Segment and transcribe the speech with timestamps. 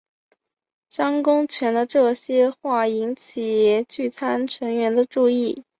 [0.89, 5.63] 张公权的这些话引起聚餐成员的注意。